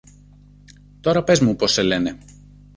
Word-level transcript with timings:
Τώρα 0.99 1.23
πες 1.23 1.39
μου 1.39 1.55
πώς 1.55 1.71
σε 1.71 1.81
λένε. 1.81 2.17